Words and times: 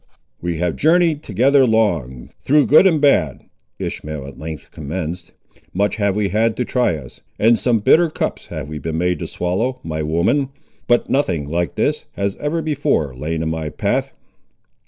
"We 0.41 0.57
have 0.57 0.77
journeyed 0.77 1.21
together 1.21 1.63
long, 1.67 2.31
through 2.41 2.65
good 2.65 2.87
and 2.87 2.99
bad," 2.99 3.43
Ishmael 3.77 4.25
at 4.25 4.39
length 4.39 4.71
commenced: 4.71 5.31
"much 5.75 5.97
have 5.97 6.15
we 6.15 6.29
had 6.29 6.57
to 6.57 6.65
try 6.65 6.95
us, 6.95 7.21
and 7.37 7.55
some 7.59 7.77
bitter 7.81 8.09
cups 8.09 8.47
have 8.47 8.67
we 8.67 8.79
been 8.79 8.97
made 8.97 9.19
to 9.19 9.27
swallow, 9.27 9.79
my 9.83 10.01
woman; 10.01 10.49
but 10.87 11.07
nothing 11.11 11.47
like 11.47 11.75
this 11.75 12.05
has 12.13 12.35
ever 12.37 12.63
before 12.63 13.15
lain 13.15 13.43
in 13.43 13.49
my 13.49 13.69
path." 13.69 14.11